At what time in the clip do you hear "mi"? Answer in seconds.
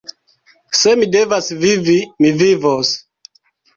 1.01-1.09, 2.25-2.33